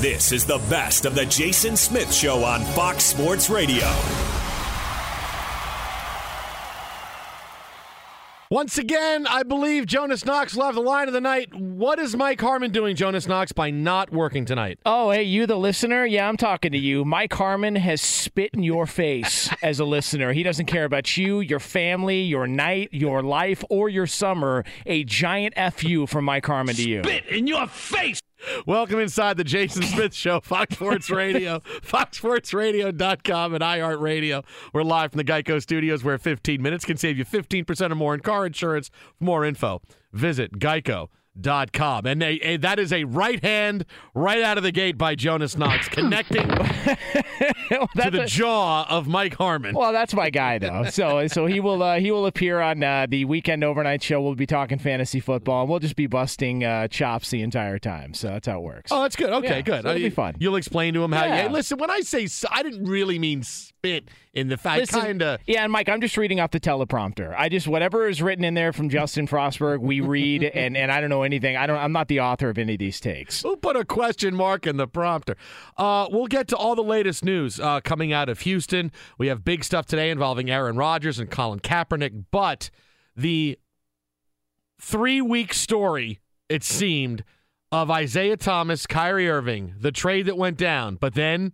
[0.00, 3.84] This is the best of the Jason Smith Show on Fox Sports Radio.
[8.48, 11.52] Once again, I believe Jonas Knox will have the line of the night.
[11.52, 14.78] What is Mike Harmon doing, Jonas Knox, by not working tonight?
[14.86, 16.06] Oh, hey, you, the listener?
[16.06, 17.04] Yeah, I'm talking to you.
[17.04, 20.32] Mike Harmon has spit in your face as a listener.
[20.32, 24.64] He doesn't care about you, your family, your night, your life, or your summer.
[24.86, 27.02] A giant FU from Mike Harmon to you.
[27.02, 28.20] Spit in your face!
[28.66, 34.44] Welcome inside the Jason Smith Show, Fox Sports Radio, foxsportsradio.com, and iHeartRadio.
[34.72, 38.14] We're live from the Geico Studios where 15 minutes can save you 15% or more
[38.14, 38.90] in car insurance.
[39.18, 39.82] For more info,
[40.12, 41.17] visit geico.com.
[41.42, 43.84] And a, a, that is a right hand
[44.14, 46.48] right out of the gate by Jonas Knox, connecting
[47.70, 49.74] Well, to the a- jaw of Mike Harmon.
[49.74, 50.84] Well, that's my guy though.
[50.90, 54.20] So so he will uh, he will appear on uh, the weekend overnight show.
[54.20, 58.14] We'll be talking fantasy football, and we'll just be busting uh, chops the entire time.
[58.14, 58.90] So that's how it works.
[58.92, 59.30] Oh, that's good.
[59.30, 59.82] Okay, Yeah, good.
[59.82, 60.34] so it'll be fun.
[60.38, 61.24] You'll explain to him how.
[61.24, 61.44] Yeah.
[61.44, 61.50] Yeah.
[61.52, 65.40] Listen, when I say I didn't really mean spit in the fact, kind of.
[65.46, 67.34] Yeah, and Mike, I'm just reading off the teleprompter.
[67.36, 71.00] I just whatever is written in there from Justin Frostberg, we read, and and I
[71.00, 71.56] don't know anything.
[71.56, 71.76] I don't.
[71.76, 73.42] I'm not the author of any of these takes.
[73.42, 75.36] Who put a question mark in the prompter?
[75.76, 78.90] Uh, we'll get to all the latest news uh, coming out of Houston.
[79.18, 82.70] We have big stuff today involving Aaron Rodgers and Colin Kaepernick, but
[83.14, 83.58] the
[84.80, 87.24] three week story, it seemed,
[87.70, 91.52] of Isaiah Thomas, Kyrie Irving, the trade that went down, but then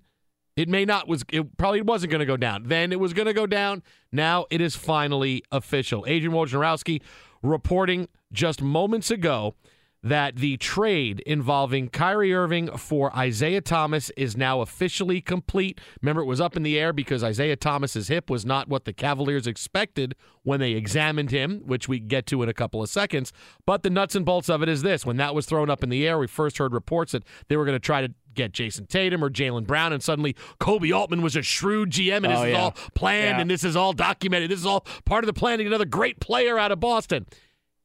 [0.57, 2.69] it may not was it probably wasn't going to go down.
[2.69, 3.83] Then it was going to go down.
[4.13, 6.05] Now it is finally official.
[6.07, 7.03] Adrian Wojnarowski
[7.43, 9.55] reporting just moments ago
[10.05, 15.81] that the trade involving Kyrie Irving for Isaiah Thomas is now officially complete.
[16.03, 18.93] Remember, it was up in the air because Isaiah Thomas's hip was not what the
[18.93, 23.33] Cavaliers expected when they examined him, which we get to in a couple of seconds.
[23.65, 25.89] But the nuts and bolts of it is this: when that was thrown up in
[25.89, 28.87] the air, we first heard reports that they were going to try to get Jayson
[28.87, 32.45] Tatum or Jaylen Brown, and suddenly Koby Altman was a shrewd GM, and this Oh,
[32.45, 33.41] is all planned, Yeah.
[33.41, 34.51] and this is all documented.
[34.51, 35.67] This is all part of the planning.
[35.67, 37.27] Another great player out of Boston.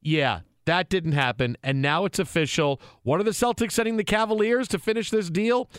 [0.02, 2.80] Yeah, that didn't happen, and now it's official.
[3.02, 5.70] What are the Celtics sending the Cavaliers to finish this deal?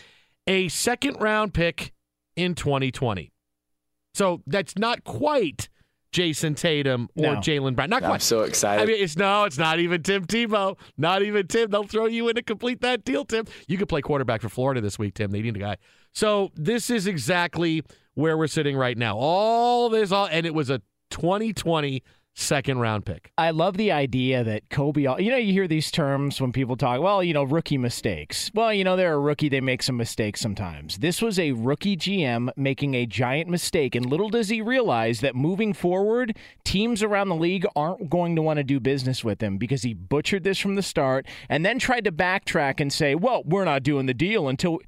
[0.47, 1.93] A second round pick
[2.35, 3.31] in 2020.
[4.13, 5.69] So that's not quite
[6.11, 7.35] Jayson Tatum or No.
[7.35, 7.89] Jaylen Brown.
[7.89, 8.15] Not quite.
[8.15, 8.81] I'm so excited.
[8.81, 10.77] I mean, it's no, it's not even Tim Tebow.
[10.97, 11.69] Not even Tim.
[11.69, 13.45] They'll throw you in to complete that deal, Tim.
[13.67, 15.31] You could play quarterback for Florida this week, Tim.
[15.31, 15.77] They need a guy.
[16.13, 17.83] So this is exactly
[18.15, 19.15] where we're sitting right now.
[19.17, 20.81] All this, all, and it was a
[21.11, 22.03] 2020
[22.35, 23.31] second round pick.
[23.37, 25.01] I love the idea that Koby.
[25.21, 27.01] You know, you hear these terms when people talk.
[27.01, 28.51] Well, you know, rookie mistakes.
[28.53, 29.49] Well, you know, they're a rookie.
[29.49, 30.97] They make some mistakes sometimes.
[30.97, 35.35] This was a rookie GM making a giant mistake, and little does he realize that
[35.35, 39.57] moving forward, teams around the league aren't going to want to do business with him
[39.57, 43.43] because he butchered this from the start, and then tried to backtrack and say, "Well,
[43.45, 44.79] we're not doing the deal until."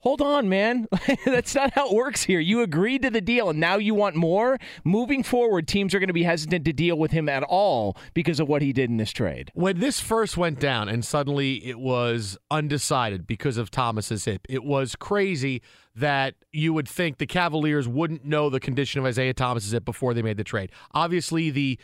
[0.00, 0.88] Hold on, man.
[1.26, 2.40] That's not how it works here.
[2.40, 4.58] You agreed to the deal and now you want more.
[4.82, 8.40] Moving forward, teams are going to be hesitant to deal with him at all because
[8.40, 9.50] of what he did in this trade.
[9.54, 14.64] When this first went down and suddenly it was undecided because of Thomas's hip, it
[14.64, 15.60] was crazy
[15.94, 20.14] that you would think the Cavaliers wouldn't know the condition of Isaiah Thomas's hip before
[20.14, 20.70] they made the trade.
[20.94, 21.78] Obviously, the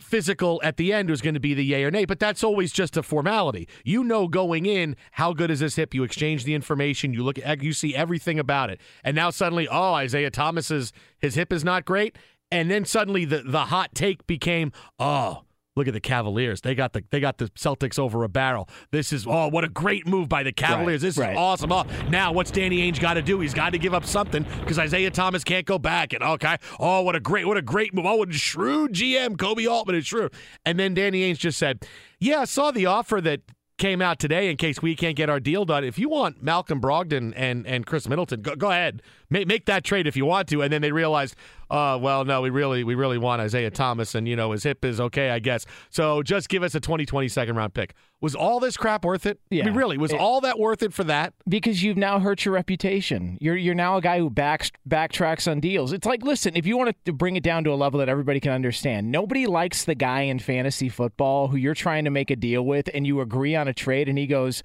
[0.00, 2.72] physical at the end was going to be the yay or nay, but that's always
[2.72, 3.68] just a formality.
[3.84, 5.94] You know going in how good is this hip.
[5.94, 8.80] You exchange the information, you look at you see everything about it.
[9.04, 12.16] And now suddenly, oh, Isaiah Thomas's his hip is not great.
[12.50, 15.44] And then suddenly the the hot take became, oh,
[15.76, 16.60] look at the Cavaliers.
[16.60, 18.68] They got the they got the Celtics over a barrel.
[18.90, 21.02] This is oh, what a great move by the Cavaliers.
[21.02, 21.32] Right, this right.
[21.32, 21.72] is awesome.
[21.72, 23.40] Oh, now what's Danny Ainge got to do?
[23.40, 26.12] He's got to give up something because Isaiah Thomas can't go back.
[26.12, 28.06] And okay, oh, what a great what a great move.
[28.06, 30.32] Oh, what a shrewd GM Koby Altman is shrewd.
[30.64, 31.86] And then Danny Ainge just said,
[32.18, 33.40] "Yeah, I saw the offer that."
[33.78, 35.84] Came out today in case we can't get our deal done.
[35.84, 39.84] If you want Malcolm Brogdon and, and Khris Middleton, go, go ahead, make, make that
[39.84, 40.62] trade if you want to.
[40.62, 41.34] And then they realized,
[41.70, 44.84] uh, well, no, we really we really want Isaiah Thomas, and you know his hip
[44.84, 45.64] is okay, I guess.
[45.88, 47.94] So just give us a 2020 second round pick.
[48.20, 49.38] Was all this crap worth it?
[49.50, 49.64] I Yeah.
[49.66, 51.32] mean, really, was It- all that worth it for that?
[51.48, 53.38] because you've now hurt your reputation.
[53.40, 55.92] You're you're now a guy who backs backtracks on deals.
[55.92, 58.40] It's like, listen, if you want to bring it down to a level that everybody
[58.40, 62.36] can understand, nobody likes the guy in fantasy football who you're trying to make a
[62.36, 64.62] deal with, and you agree on a trade, and he goes,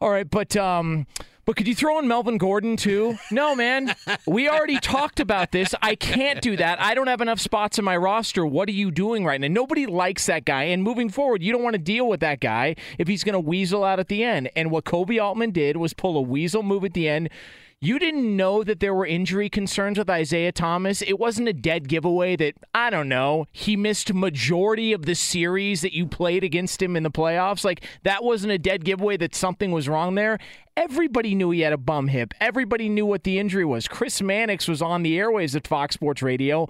[0.00, 1.06] "All right, but um."
[1.46, 3.18] But could you throw in Melvin Gordon too?
[3.30, 3.94] No, man.
[4.26, 5.76] We already talked about this.
[5.80, 6.82] I can't do that.
[6.82, 8.44] I don't have enough spots in my roster.
[8.44, 9.46] What are you doing right now?
[9.46, 10.64] Nobody likes that guy.
[10.64, 13.40] And moving forward, you don't want to deal with that guy if he's going to
[13.40, 14.50] weasel out at the end.
[14.56, 17.30] And what Koby Altman did was pull a weasel move at the end.
[17.78, 21.02] You didn't know that there were injury concerns with Isaiah Thomas.
[21.02, 23.48] It wasn't a dead giveaway that I don't know.
[23.52, 27.66] He missed majority of the series that you played against him in the playoffs.
[27.66, 30.38] Like that wasn't a dead giveaway that something was wrong there.
[30.74, 32.32] Everybody knew he had a bum hip.
[32.40, 33.88] Everybody knew what the injury was.
[33.88, 36.68] Chris Mannix was on the airways at Fox Sports Radio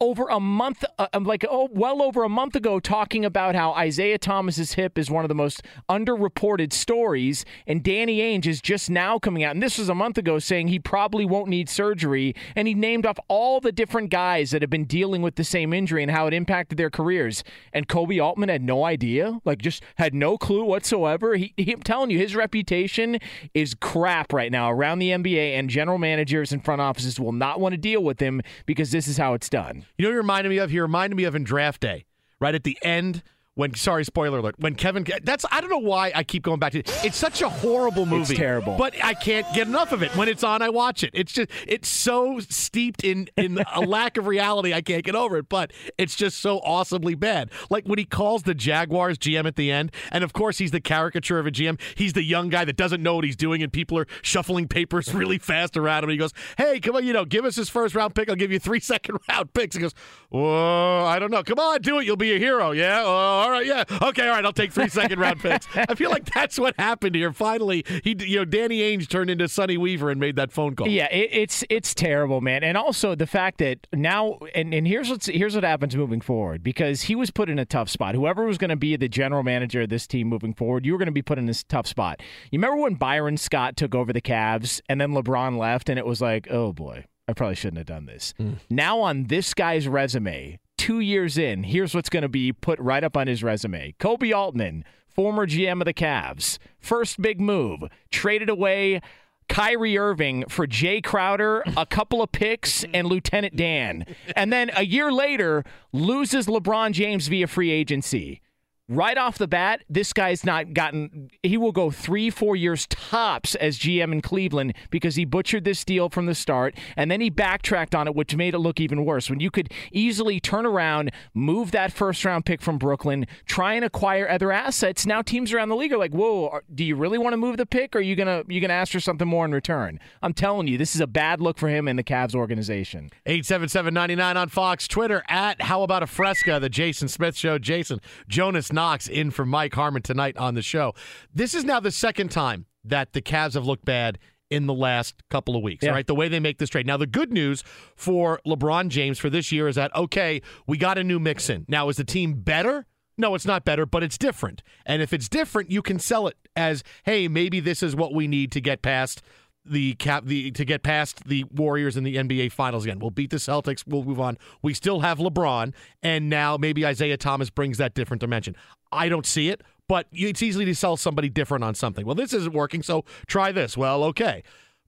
[0.00, 4.18] over a month, uh, like oh, well over a month ago, talking about how Isaiah
[4.18, 9.18] Thomas's hip is one of the most underreported stories, and Danny Ainge is just now
[9.18, 12.68] coming out, and this was a month ago, saying he probably won't need surgery, and
[12.68, 16.02] he named off all the different guys that have been dealing with the same injury
[16.02, 20.14] and how it impacted their careers, and Koby Altman had no idea, like just had
[20.14, 21.36] no clue whatsoever.
[21.36, 23.18] He, he I'm telling you, his reputation
[23.54, 27.60] is crap right now around the NBA, and general managers and front offices will not
[27.60, 29.85] want to deal with him because this is how it's done.
[29.96, 30.70] You know, what he reminded me of.
[30.70, 32.06] He reminded me of in draft day,
[32.40, 33.22] right at the end.
[33.56, 34.54] When sorry, spoiler alert.
[34.58, 37.00] When Kevin, that's I don't know why I keep going back to it.
[37.02, 38.36] It's such a horrible movie.
[38.36, 38.76] terrible.
[38.76, 40.14] but I can't get enough of it.
[40.14, 41.10] When it's on, I watch it.
[41.14, 44.74] It's just it's so steeped in in a lack of reality.
[44.74, 45.48] I can't get over it.
[45.48, 47.50] But it's just so awesomely bad.
[47.70, 50.80] Like when he calls the Jaguars GM at the end, and of course he's the
[50.80, 51.80] caricature of a GM.
[51.94, 55.14] He's the young guy that doesn't know what he's doing, and people are shuffling papers
[55.14, 56.10] really fast around him.
[56.10, 58.28] And he goes, "Hey, come on, you know, give us his first round pick.
[58.28, 59.94] I'll give you three second round picks." He goes,
[60.28, 61.42] "Whoa, I don't know.
[61.42, 62.04] Come on, do it.
[62.04, 62.72] You'll be a hero.
[62.72, 63.02] Yeah.
[63.02, 63.66] Oh, all right.
[63.66, 63.84] Yeah.
[64.02, 64.26] Okay.
[64.26, 64.44] All right.
[64.44, 67.32] I'll take three second round picks." I feel like that's what happened here.
[67.32, 70.88] Finally, he, you know, Danny Ainge turned into Sonny Weaver and made that phone call.
[70.88, 72.64] Yeah, it, it's it's terrible, man.
[72.64, 76.62] And also the fact that now and, and here's what's here's what happens moving forward
[76.62, 78.14] because he was put in a tough spot.
[78.14, 80.98] Whoever was going to be the general manager of this team moving forward, you were
[80.98, 82.20] going to be put in this tough spot.
[82.50, 86.06] You remember when Byron Scott took over the Cavs and then LeBron left and it
[86.06, 88.54] was like, "Oh boy, I probably shouldn't have done this." Hmm.
[88.70, 93.02] Now on this guy's resume, 2 years in, here's what's going to be put right
[93.02, 93.92] up on his resume.
[93.98, 97.80] Koby Altman, former GM of the Cavs, first big move,
[98.12, 99.00] traded away
[99.48, 104.06] Kyrie Irving for Jae Crowder, a couple of picks, and Lieutenant Dan.
[104.36, 108.40] And then a year later, loses LeBron James via free agency.
[108.88, 111.30] Right off the bat, this guy's not gotten.
[111.42, 115.84] He will go three, four years tops as GM in Cleveland because he butchered this
[115.84, 119.04] deal from the start, and then he backtracked on it, which made it look even
[119.04, 119.28] worse.
[119.28, 123.84] When you could easily turn around, move that first round pick from Brooklyn, try and
[123.84, 125.06] acquire other assets.
[125.06, 127.66] Now teams around the league are like, "Whoa, do you really want to move the
[127.66, 130.68] pick, or are you gonna you gonna ask for something more in return?" I'm telling
[130.68, 133.10] you, this is a bad look for him and the Cavs organization.
[133.26, 137.08] Eight seven seven ninety nine on Fox Twitter at How About a Fresca, the Jason
[137.08, 137.58] Smith Show.
[137.58, 140.94] Jason Jonas Knox in for Mike Harmon tonight on the show.
[141.34, 144.18] This is now the second time that the Cavs have looked bad
[144.48, 145.90] in the last couple of weeks, Yeah.
[145.90, 146.06] right?
[146.06, 146.86] The way they make this trade.
[146.86, 147.64] Now, the good news
[147.96, 151.64] for LeBron James for this year is that, okay, we got a new mix in.
[151.66, 152.86] Now, is the team better?
[153.18, 154.62] No, it's not better, but it's different.
[154.84, 158.28] And if it's different, you can sell it as, hey, maybe this is what we
[158.28, 159.20] need to get past
[159.68, 162.98] the cap the to get past the Warriors in the NBA Finals again.
[162.98, 163.84] We'll beat the Celtics.
[163.86, 164.38] We'll move on.
[164.62, 168.56] We still have LeBron, and now maybe Isaiah Thomas brings that different dimension.
[168.92, 172.06] I don't see it, but it's easy to sell somebody different on something.
[172.06, 173.76] Well, this isn't working, so try this.
[173.76, 174.42] Well, okay,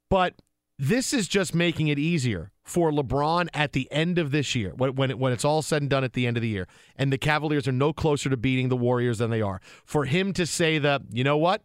[0.08, 0.34] but
[0.78, 4.94] this is just making it easier for LeBron at the end of this year, when
[4.94, 7.12] when, it, when it's all said and done at the end of the year, and
[7.12, 9.60] the Cavaliers are no closer to beating the Warriors than they are.
[9.84, 11.62] For him to say that, you know what,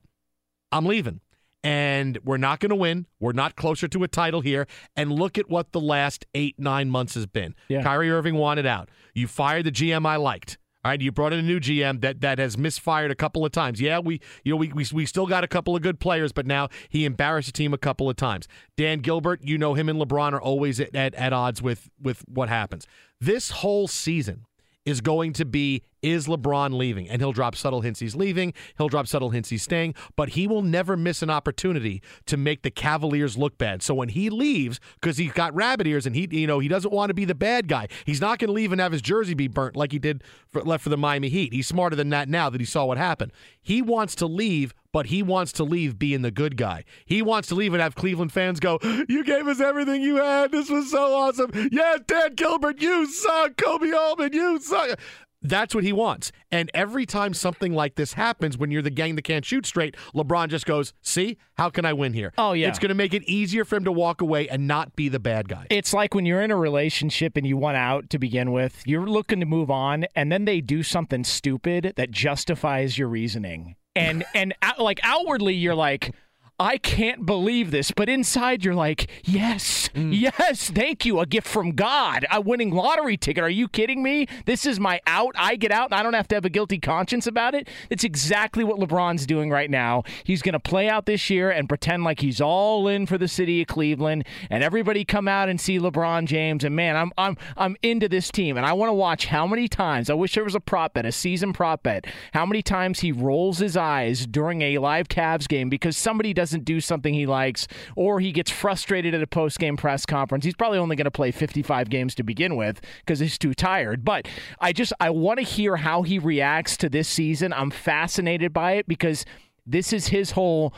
[0.72, 1.20] I'm leaving.
[1.63, 3.05] And we're not going to win.
[3.20, 4.67] We're not closer to a title here.
[4.96, 7.55] And look at what the last eight, nine months has been.
[7.70, 7.84] Yeah.
[7.84, 8.89] Kyrie Irving wanted out.
[9.13, 10.58] You fired the GM I liked.
[10.86, 13.53] All right, you brought in a new GM that that has misfired a couple of
[13.53, 13.79] times.
[13.79, 16.46] Yeah, we you know we, we we still got a couple of good players, but
[16.46, 18.50] now he embarrassed the team a couple of times.
[18.75, 22.25] Dan Gilbert, you know him and LeBron are always at, at, at odds with with
[22.27, 22.86] what happens.
[23.22, 24.46] This whole season
[24.86, 27.10] is going to be is LeBron leaving?
[27.10, 28.53] And he'll drop subtle hints he's leaving.
[28.77, 32.62] He'll drop subtle hints he's staying, but he will never miss an opportunity to make
[32.62, 33.81] the Cavaliers look bad.
[33.81, 36.93] So when he leaves, because he's got rabbit ears and he, you know, he doesn't
[36.93, 37.88] want to be the bad guy.
[38.05, 40.62] He's not going to leave and have his jersey be burnt like he did for,
[40.62, 41.53] left for the Miami Heat.
[41.53, 43.31] He's smarter than that now that he saw what happened.
[43.62, 46.83] He wants to leave, but he wants to leave being the good guy.
[47.05, 50.51] He wants to leave and have Cleveland fans go, "You gave us everything you had.
[50.51, 51.51] This was so awesome.
[51.72, 53.55] Yeah, Dan Gilbert, you suck.
[53.55, 55.00] Koby Altman, you suck."
[55.43, 56.31] That's what he wants.
[56.51, 59.95] And every time something like this happens, when you're the gang that can't shoot straight,
[60.15, 62.33] LeBron just goes, See, how can I win here?
[62.38, 62.69] Oh, yeah.
[62.69, 65.19] It's going to make it easier for him to walk away and not be the
[65.19, 65.67] bad guy.
[65.69, 69.05] It's like when you're in a relationship and you want out to begin with, you're
[69.05, 73.75] looking to move on, and then they do something stupid that justifies your reasoning.
[73.95, 76.15] And and out, like outwardly, you're like,
[76.63, 80.17] I can't believe this, but inside you're like, yes, mm.
[80.17, 83.43] yes, thank you, a gift from God, a winning lottery ticket.
[83.43, 84.27] Are you kidding me?
[84.46, 85.36] This is my out.
[85.38, 87.67] I get out, and I don't have to have a guilty conscience about it.
[87.89, 90.03] It's exactly what LeBron's doing right now.
[90.24, 93.27] He's going to play out this year and pretend like he's all in for the
[93.27, 96.63] city of Cleveland, and everybody come out and see LeBron James.
[96.63, 99.67] And man, I'm I'm I'm into this team, and I want to watch how many
[99.67, 100.10] times.
[100.10, 102.05] I wish there was a prop bet, a season prop bet.
[102.34, 106.52] How many times he rolls his eyes during a live Cavs game because somebody doesn't
[106.60, 110.45] do something he likes, or he gets frustrated at a post game press conference.
[110.45, 114.03] He's probably only going to play 55 games to begin with because he's too tired.
[114.03, 114.27] But
[114.60, 117.53] I just I want to hear how he reacts to this season.
[117.53, 119.25] I'm fascinated by it because
[119.65, 120.74] this is his whole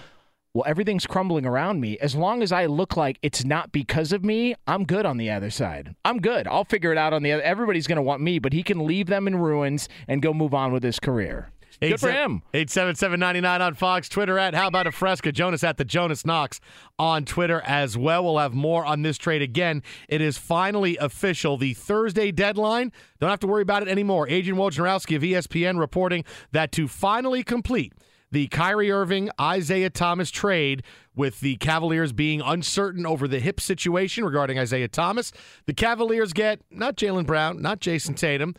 [0.56, 1.98] well, everything's crumbling around me.
[2.00, 5.30] As long as I look like it's not because of me, I'm good on the
[5.30, 5.96] other side.
[6.06, 6.48] I'm good.
[6.48, 7.44] I'll figure it out on the other.
[7.44, 10.54] Everybody's going to want me, but he can leave them in ruins and go move
[10.54, 11.52] on with his career.
[11.82, 12.42] Good for him.
[12.54, 16.60] 877-99 on Fox, Twitter at How About a Fresca, Jonas at the Jonas Knox
[16.98, 18.24] on Twitter as well.
[18.24, 19.84] We'll have more on this trade again.
[20.08, 21.58] It is finally official.
[21.58, 24.28] The Thursday deadline, don't have to worry about it anymore.
[24.30, 27.94] Adrian Wojnarowski of ESPN reporting that to finally complete
[28.32, 30.84] the Kyrie Irving Isaiah Thomas trade
[31.16, 35.32] with the Cavaliers being uncertain over the hip situation regarding Isaiah Thomas,
[35.68, 38.56] the Cavaliers get not Jaylen Brown, not Jayson Tatum.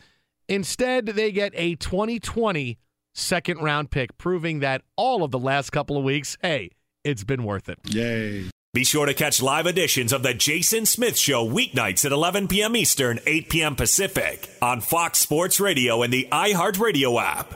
[0.49, 2.79] Instead, they get a 2020
[3.17, 6.71] second round pick, proving that all of the last couple of weeks, hey,
[7.03, 7.79] it's been worth it.
[7.85, 8.49] Yay.
[8.73, 12.75] Be sure to catch live editions of The Jason Smith Show weeknights at 11 p.m.
[12.75, 13.75] Eastern, 8 p.m.
[13.75, 17.55] Pacific on Fox Sports Radio and the iHeartRadio app.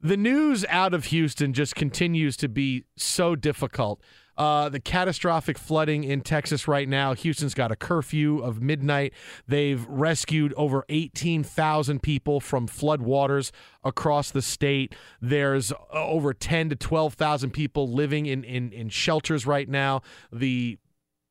[0.00, 4.00] The news out of Houston just continues to be so difficult.
[4.36, 7.14] Uh, the catastrophic flooding in Texas right now.
[7.14, 9.12] Houston's got a curfew of midnight.
[9.48, 13.50] They've rescued over 18,000 people from flood waters
[13.82, 14.94] across the state.
[15.20, 20.02] There's uh, over 10 to 12,000 people living in, in, in shelters right now.
[20.32, 20.78] The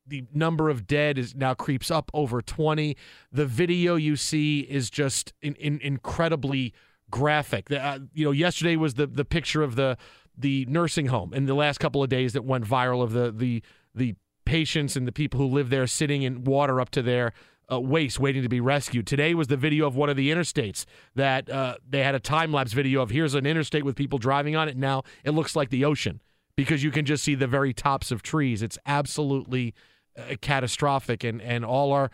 [0.07, 2.95] the number of dead is now creeps up over 20.
[3.31, 6.75] The video you see is just in, in, incredibly
[7.09, 7.71] graphic.
[7.71, 9.97] Uh, you know, yesterday was the the picture of the
[10.37, 13.63] the nursing home in the last couple of days that went viral of the the
[13.93, 14.15] the
[14.45, 17.33] patients and the people who live there sitting in water up to their
[17.71, 19.07] uh, waist waiting to be rescued.
[19.07, 22.51] Today was the video of one of the interstates that uh, they had a time
[22.51, 23.09] lapse video of.
[23.09, 24.77] Here's an interstate with people driving on it.
[24.77, 26.21] Now it looks like the ocean
[26.55, 28.61] because you can just see the very tops of trees.
[28.61, 29.73] It's absolutely
[30.17, 32.11] uh, catastrophic, and and all our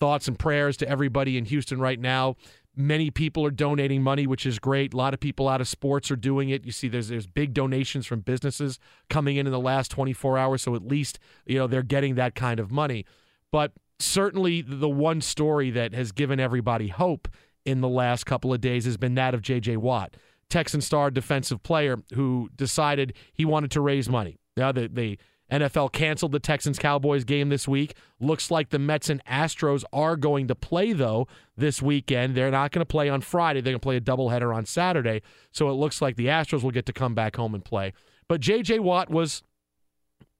[0.00, 2.36] thoughts and prayers to everybody in Houston right now.
[2.74, 4.94] Many people are donating money, which is great.
[4.94, 6.64] A lot of people out of sports are doing it.
[6.64, 8.78] You see, there's there's big donations from businesses
[9.10, 12.34] coming in in the last 24 hours, so at least you know they're getting that
[12.34, 13.04] kind of money.
[13.50, 17.28] But certainly, the one story that has given everybody hope
[17.64, 19.76] in the last couple of days has been that of J.J.
[19.76, 20.16] Watt,
[20.48, 24.38] Texan star defensive player who decided he wanted to raise money.
[24.56, 25.18] Now the,
[25.52, 27.94] NFL canceled the Texans Cowboys game this week.
[28.18, 32.34] Looks like the Mets and Astros are going to play, though, this weekend.
[32.34, 33.60] They're not going to play on Friday.
[33.60, 35.20] They're going to play a doubleheader on Saturday.
[35.50, 37.92] So it looks like the Astros will get to come back home and play.
[38.28, 38.78] But J.J.
[38.78, 39.42] Watt was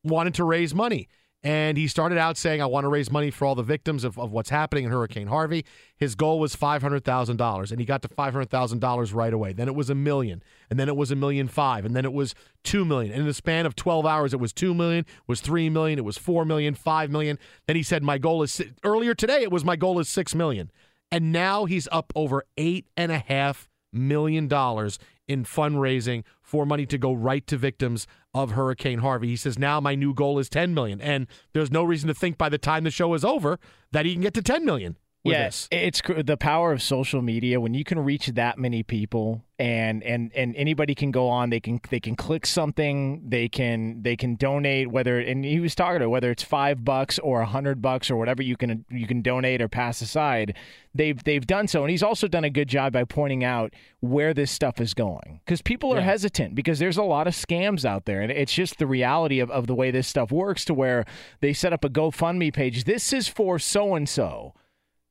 [0.02, 1.09] wanted to raise money.
[1.44, 4.16] And he started out saying, I want to raise money for all the victims of,
[4.16, 5.64] of what's happening in Hurricane Harvey.
[5.96, 9.52] His goal was $500,000, and he got to $500,000 right away.
[9.52, 12.12] Then it was a million, and then it was a million five, and then it
[12.12, 13.11] was 2 million.
[13.11, 16.04] And in the span of 12 hours, it was $2 million, was 3 million, it
[16.04, 17.38] was $4 million, $5 million.
[17.66, 20.70] Then he said, My goal is, earlier today, it was my goal is $6 million.
[21.11, 27.46] And now he's up over $8.5 million dollars in fundraising for money to go right
[27.46, 29.28] to victims of Hurricane Harvey.
[29.28, 32.38] He says now my new goal is 10 million and there's no reason to think
[32.38, 33.58] by the time the show is over
[33.92, 34.96] that he can get to 10 million.
[35.24, 35.68] Yeah, this.
[35.70, 40.32] it's the power of social media when you can reach that many people and and
[40.34, 44.34] and anybody can go on they can they can click something they can they can
[44.34, 48.10] donate whether and he was talking to whether it's five bucks or a hundred bucks
[48.10, 50.56] or whatever you can you can donate or pass aside
[50.94, 54.34] they've they've done so and he's also done a good job by pointing out where
[54.34, 56.04] this stuff is going because people are Yeah.
[56.06, 59.48] hesitant because there's a lot of scams out there and it's just the reality of,
[59.52, 61.04] of the way this stuff works to where
[61.40, 64.54] they set up a GoFundMe page this is for so and so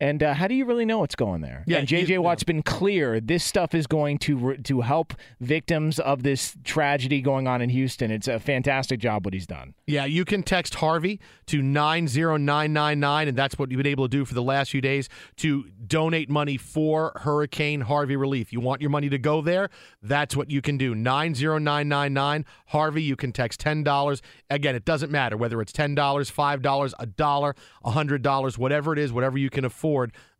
[0.01, 1.63] and uh, how do you really know what's going there?
[1.67, 3.22] Yeah, and JJ Watt's been clear.
[3.22, 7.70] This stuff is going to re- to help victims of this tragedy going on in
[7.70, 8.10] Houston.
[8.10, 9.75] It's a fantastic job what he's done.
[9.86, 14.25] Yeah, you can text Harvey to 90999, and that's what you've been able to do
[14.25, 18.51] for the last few days to donate money for Hurricane Harvey relief.
[18.51, 19.70] You want your money to go there?
[20.01, 20.96] That's what you can do.
[20.96, 24.22] 90999 Harvey, you can text $10.
[24.50, 27.55] Again, it doesn't matter whether it's $10, $5, a dollar,
[27.86, 29.90] $100, whatever it is, whatever you can afford,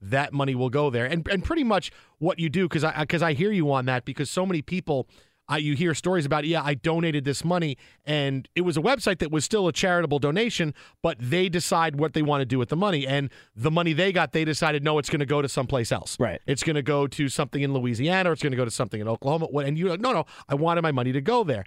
[0.02, 1.06] that money will go there.
[1.06, 4.06] And and pretty much what you do cuz I cuz I hear you on that
[4.06, 5.08] because so many people
[5.52, 9.20] I, you hear stories about, yeah, I donated this money, and it was a website
[9.20, 12.70] that was still a charitable donation, but they decide what they want to do with
[12.70, 13.06] the money.
[13.06, 16.18] And the money they got, they decided, no, it's going to go to someplace else.
[16.22, 16.40] Right.
[16.48, 19.02] It's going to go to something in Louisiana, or it's going to go to something
[19.02, 19.48] in Oklahoma.
[19.60, 21.66] And you're like, no, no, I wanted my money to go there.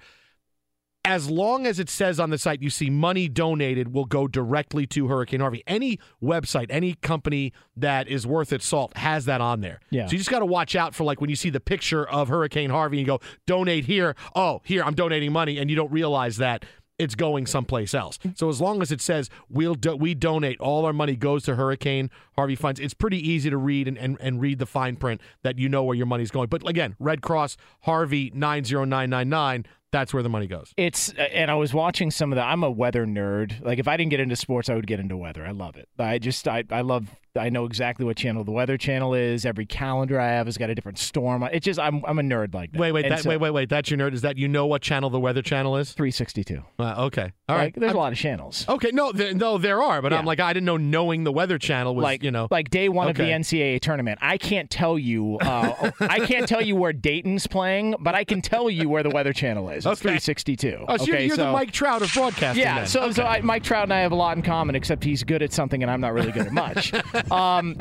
[1.07, 4.87] As long as it says on the site you see money donated will go directly
[4.89, 5.63] to Hurricane Harvey.
[5.67, 9.81] Any website, any company that is worth its salt has that on there.
[9.91, 10.07] Yeah.
[10.07, 12.29] So you just got to watch out for like when you see the picture of
[12.29, 14.17] Hurricane Harvey and you go donate here.
[14.35, 16.65] Oh, here I'm donating money, and you don't realize that
[16.99, 18.19] it's going someplace else.
[18.35, 21.57] So as long as it says we'll do, we donate all our money goes to
[21.57, 25.21] Hurricane Harvey funds, it's pretty easy to read and, and, and read the fine print
[25.43, 26.49] that you know where your money's going.
[26.49, 29.67] But again, Red Cross Harvey nine zero nine nine nine.
[29.93, 30.73] That's where the money goes.
[30.77, 32.43] It's and I was watching some of the.
[32.43, 33.65] I'm a weather nerd.
[33.65, 35.47] Like if I didn't get into sports, I would get into weather.
[35.47, 35.89] I love it.
[35.99, 37.09] I just I I love.
[37.37, 39.45] I know exactly what channel the Weather Channel is.
[39.45, 41.43] Every calendar I have has got a different storm.
[41.53, 42.79] It's just I'm I'm a nerd like that.
[42.79, 43.69] Wait, wait, that, so- wait, wait, wait.
[43.69, 44.13] That's your nerd.
[44.15, 45.93] Is that you know what channel the Weather Channel is?
[45.93, 46.63] 362.
[46.79, 47.65] Uh, okay, all right.
[47.65, 48.65] Like, there's I'm- a lot of channels.
[48.69, 51.59] Okay, no, there, no, there are, but I'm like, I didn't know knowing the Weather
[51.59, 54.19] Channel was, like you know, like day one of the NCAA tournament.
[54.23, 55.39] I can't tell you.
[55.41, 59.11] Uh, I can't tell you where Dayton's playing, but I can tell you where the
[59.11, 59.79] Weather Channel is.
[59.79, 60.19] It's Okay.
[60.19, 60.85] 362.
[60.89, 62.63] Oh, so you're, okay, you're so the Mike Trout of broadcasting.
[62.63, 62.79] yeah.
[62.79, 62.87] then.
[62.87, 65.43] So so I, Mike Trout and I have a lot in common, except he's good
[65.43, 66.93] at something and I'm not really good at much.
[67.31, 67.77] um,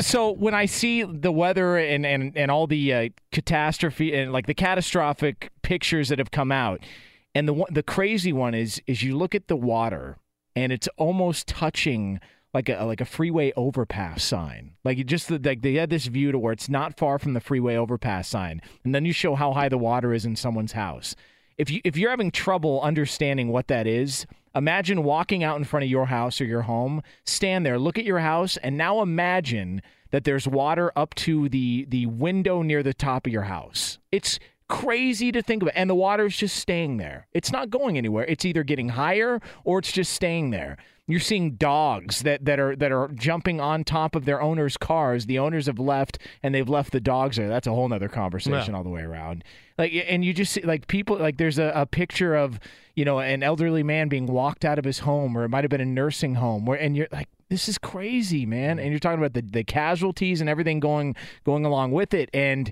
[0.00, 4.46] so when I see the weather and and and all the uh, catastrophe and like
[4.46, 6.80] the catastrophic pictures that have come out,
[7.34, 10.18] and the the crazy one is is you look at the water
[10.56, 12.20] and it's almost touching
[12.52, 14.72] like a like a freeway overpass sign.
[14.84, 17.40] Like you just like they had this view to where it's not far from the
[17.40, 21.14] freeway overpass sign, and then you show how high the water is in someone's house.
[21.58, 25.84] If you if you're having trouble understanding what that is, imagine walking out in front
[25.84, 29.82] of your house or your home, stand there, look at your house, and now imagine
[30.10, 33.98] that there's water up to the the window near the top of your house.
[34.10, 37.26] It's crazy to think about and the water is just staying there.
[37.32, 38.24] It's not going anywhere.
[38.26, 40.76] It's either getting higher or it's just staying there.
[41.10, 45.26] You're seeing dogs that, that are that are jumping on top of their owners' cars.
[45.26, 47.48] The owners have left and they've left the dogs there.
[47.48, 48.76] That's a whole nother conversation Yeah.
[48.78, 49.44] all the way around.
[49.78, 52.60] Like and you just see like people like there's a, a picture of,
[52.94, 55.70] you know, an elderly man being walked out of his home or it might have
[55.70, 58.76] been a nursing home where and you're like This is crazy, man.
[58.76, 58.82] Mm.
[58.82, 62.30] And you're talking about the, the casualties and everything going going along with it.
[62.32, 62.70] And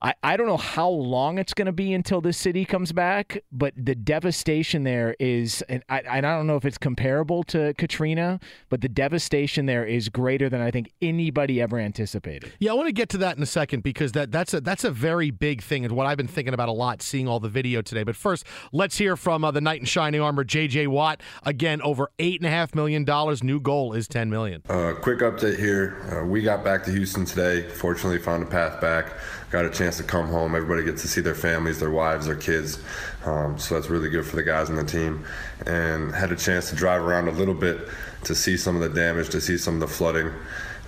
[0.00, 3.42] I, I don't know how long it's going to be until this city comes back,
[3.50, 8.38] but the devastation there is, and I, I don't know if it's comparable to Katrina,
[8.68, 12.52] but the devastation there is greater than I think anybody ever anticipated.
[12.60, 14.84] Yeah, I want to get to that in a second because that that's a that's
[14.84, 17.48] a very big thing and what I've been thinking about a lot, seeing all the
[17.48, 18.04] video today.
[18.04, 20.86] But first, let's hear from uh, the knight in shining armor, J.J.
[20.86, 21.20] Watt.
[21.42, 23.42] Again, over eight and a half million dollars.
[23.42, 24.62] New goal is ten million.
[24.68, 27.68] Uh, quick update here: uh, we got back to Houston today.
[27.68, 29.12] Fortunately, found a path back.
[29.50, 30.54] Got a chance to come home.
[30.54, 32.78] Everybody gets to see their families, their wives, their kids.
[33.24, 35.24] Um, so that's really good for the guys on the team.
[35.66, 37.88] And had a chance to drive around a little bit
[38.24, 40.30] to see some of the damage, to see some of the flooding.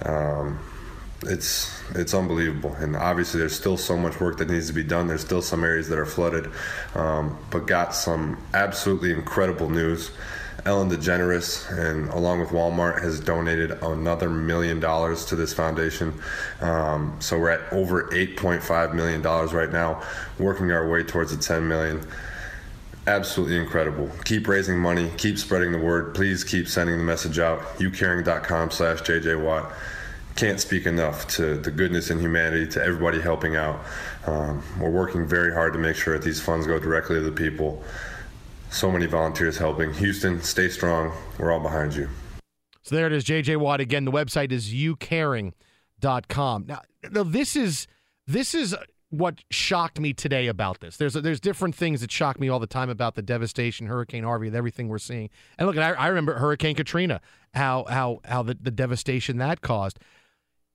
[0.03, 0.59] Um,
[1.25, 5.07] it's it's unbelievable, and obviously there's still so much work that needs to be done.
[5.07, 6.51] There's still some areas that are flooded,
[6.95, 10.11] um, but got some absolutely incredible news.
[10.67, 16.13] Ellen DeGeneres, and along with Walmart, has donated another million dollars to this foundation.
[16.61, 20.03] Um, so we're at over 8.5 million dollars right now,
[20.39, 22.07] working our way towards the 10 million.
[23.07, 24.11] Absolutely incredible.
[24.25, 25.11] Keep raising money.
[25.17, 26.15] Keep spreading the word.
[26.15, 27.61] Please keep sending the message out.
[27.79, 29.73] YouCaring.com slash JJ Watt.
[30.37, 33.81] Can't speak enough to the goodness and humanity, to everybody helping out.
[34.27, 37.33] Um, we're working very hard to make sure that these funds go directly to the
[37.33, 37.83] people
[38.71, 39.93] so many volunteers helping.
[39.95, 41.13] Houston, stay strong.
[41.39, 42.09] We're all behind you.
[42.83, 43.81] So there it is, JJ Watt.
[43.81, 46.65] Again, the website is youcaring.com.
[46.67, 47.87] Now, now this is
[48.27, 48.75] this is
[49.11, 50.97] what shocked me today about this.
[50.97, 54.47] There's there's different things that shock me all the time about the devastation, Hurricane Harvey,
[54.47, 55.31] and everything we're seeing.
[55.59, 57.21] And look, I, I remember Hurricane Katrina,
[57.53, 59.99] how how how the, the devastation that caused.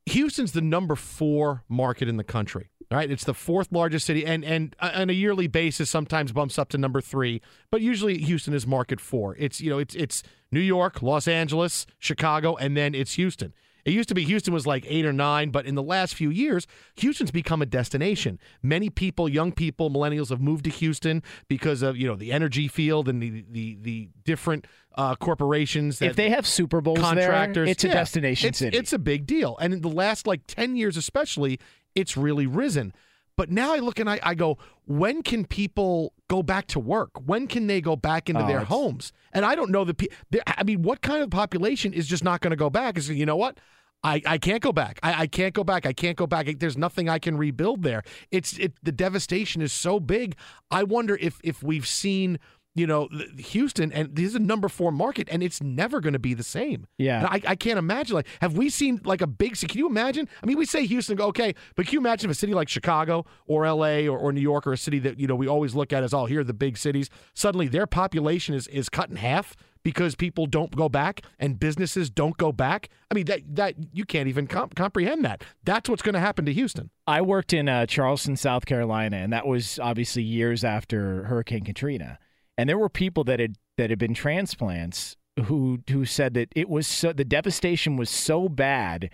[0.07, 2.69] Houston's the number four market in the country.
[2.91, 6.59] Right, it's the fourth largest city, and and uh, on a yearly basis, sometimes bumps
[6.59, 9.35] up to number three, but usually Houston is market four.
[9.39, 10.21] It's you know it's it's
[10.51, 13.53] New York, Los Angeles, Chicago, and then it's Houston.
[13.85, 16.31] It used to be Houston was like eight or nine, but in the last few
[16.31, 18.39] years, Houston's become a destination.
[18.63, 22.67] Many people, young people, millennials, have moved to Houston because of you know the energy
[22.67, 26.01] field and the the the different uh, corporations.
[26.01, 28.75] if they have Super Bowls contractors, there, it's a yeah, destination it's, city.
[28.75, 31.59] It's a big deal, and in the last like ten years, especially,
[31.95, 32.93] it's really risen.
[33.37, 37.09] But now I look and I, I go, when can people go back to work?
[37.25, 39.11] When can they go back into oh, their homes?
[39.33, 39.93] And I don't know the.
[39.93, 40.07] Pe-
[40.47, 42.97] I mean, what kind of population is just not going to go back?
[42.97, 43.57] Is you know what?
[44.03, 44.99] I, I can't go back.
[45.01, 45.85] I, I can't go back.
[45.85, 46.47] I can't go back.
[46.59, 48.03] There's nothing I can rebuild there.
[48.31, 48.73] It's it.
[48.83, 50.37] The devastation is so big.
[50.71, 52.39] I wonder if if we've seen
[52.75, 53.07] you know,
[53.37, 56.43] Houston, and this is a number four market, and it's never going to be the
[56.43, 56.85] same.
[56.97, 58.15] Yeah, I, I, can't imagine.
[58.15, 59.55] Like, have we seen like a big?
[59.55, 60.27] Can you imagine?
[60.43, 63.25] I mean, we say Houston, okay, but can you imagine if a city like Chicago
[63.47, 64.09] or L.A.
[64.09, 66.13] or, or New York or a city that you know we always look at as
[66.13, 69.55] all oh, here are the big cities, suddenly their population is is cut in half
[69.81, 72.89] because people don't go back and businesses don't go back.
[73.09, 75.45] I mean, that that you can't even comp- comprehend that.
[75.63, 76.89] That's what's going to happen to Houston.
[77.07, 82.19] I worked in uh, Charleston, South Carolina, and that was obviously years after Hurricane Katrina
[82.57, 86.69] and there were people that had that had been transplants who who said that it
[86.69, 89.09] was so, the devastation was so bad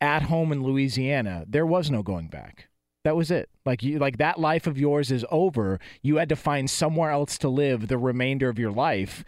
[0.00, 2.68] at home in Louisiana, there was no going back.
[3.04, 3.50] That was it.
[3.66, 5.78] Like you like that life of yours is over.
[6.02, 9.24] You had to find somewhere else to live the remainder of your life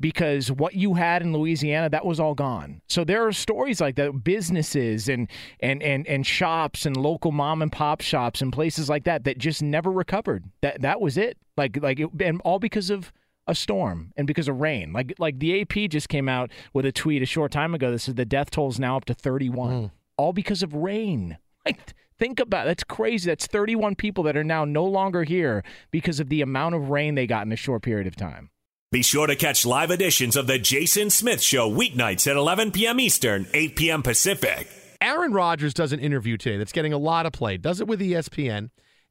[0.00, 2.80] because what you had in Louisiana that was all gone.
[2.88, 5.28] So there are stories like that businesses and
[5.60, 9.38] and and and shops and local mom and pop shops and places like that that
[9.38, 10.44] just never recovered.
[10.62, 11.38] That that was it.
[11.56, 13.12] Like like it, and all because of
[13.46, 14.92] a storm and because of rain.
[14.92, 18.00] Like like the AP just came out with a tweet a short time ago that
[18.00, 19.70] says the death toll is now up to 31.
[19.70, 19.90] Mm.
[20.16, 21.38] All because of rain.
[21.66, 22.68] Like think about it.
[22.68, 23.28] that's crazy.
[23.28, 27.14] That's 31 people that are now no longer here because of the amount of rain
[27.14, 28.48] they got in a short period of time.
[28.90, 32.98] Be sure to catch live editions of The Jason Smith Show weeknights at 11 p.m.
[32.98, 34.02] Eastern, 8 p.m.
[34.02, 34.66] Pacific.
[35.02, 38.00] Aaron Rodgers does an interview today that's getting a lot of play, does it with
[38.00, 38.70] ESPN.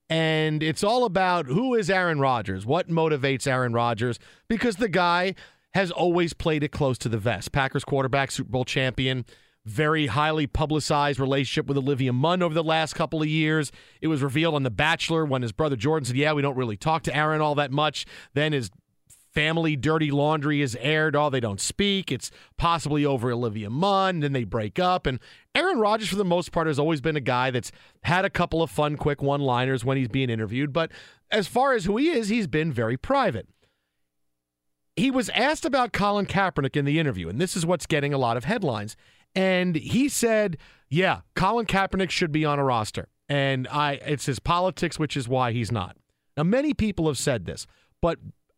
[0.10, 2.66] And it's all about who is Aaron Rodgers?
[2.66, 4.18] What motivates Aaron Rodgers?
[4.48, 5.36] Because the guy
[5.76, 7.52] has always played it close to the vest.
[7.52, 9.26] Packers quarterback, Super Bowl champion,
[9.64, 13.72] very highly publicized relationship with Olivia Munn over the last couple of years.
[14.02, 16.78] It was revealed on The Bachelor when his brother Jordan said, Yeah, we don't really
[16.78, 18.08] talk to Aaron all that much.
[18.34, 18.72] Then his
[19.38, 21.16] family dirty laundry is aired.
[21.16, 22.12] Oh, they don't speak.
[22.12, 24.22] It's possibly over Olivia Munn.
[24.22, 25.06] Then they break up.
[25.06, 25.20] And
[25.54, 27.72] Aaron Rodgers, for the most part, has always been a guy that's
[28.02, 30.74] had a couple of fun, quick one liners when he's being interviewed.
[30.74, 30.92] But
[31.30, 33.48] as far as who he is, he's been very private.
[34.96, 38.18] He was asked about Colin Kaepernick in the interview, and this is what's getting a
[38.18, 38.98] lot of headlines.
[39.36, 40.58] And he said,
[40.90, 43.08] Yeah, Colin Kaepernick should be on a roster.
[43.30, 45.96] And I it's his politics, which is why he's not.
[46.36, 47.68] Now, many people have said this,
[48.02, 48.18] but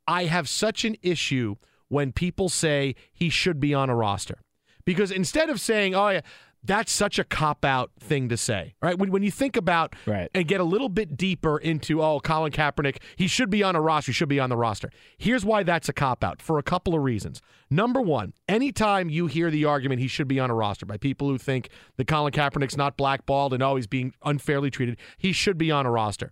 [0.10, 1.56] I have such an issue
[1.88, 4.40] when people say he should be on a roster
[4.86, 6.22] Because instead of saying, "Oh yeah,"
[6.64, 8.98] that's such a cop out thing to say, right?
[8.98, 10.30] When, when you think about Right.
[10.34, 13.82] and get a little bit deeper into, oh, Colin Kaepernick, he should be on a
[13.82, 14.90] roster, he should be on the roster.
[15.18, 17.42] Here's why that's a cop out for a couple of reasons.
[17.70, 21.30] Number one, anytime you hear the argument he should be on a roster by people
[21.30, 25.58] who think that Colin Kaepernick's not blackballed and oh, he's being unfairly treated, he should
[25.58, 26.32] be on a roster.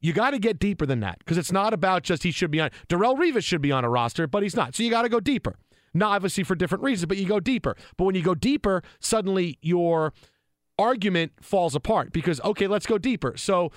[0.00, 2.60] You got to get deeper than that because it's not about just he should be
[2.60, 2.70] on.
[2.88, 4.74] Darrelle Revis should be on a roster, but he's not.
[4.74, 5.56] So you got to go deeper.
[5.94, 7.76] Not obviously for different reasons, but you go deeper.
[7.96, 10.12] But when you go deeper, suddenly your
[10.78, 13.36] argument falls apart because okay, let's go deeper.
[13.36, 13.72] So